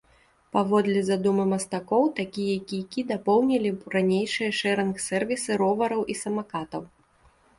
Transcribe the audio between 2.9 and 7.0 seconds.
дапоўнілі б ранейшыя шэрынг-сэрвісы ровараў і самакатаў.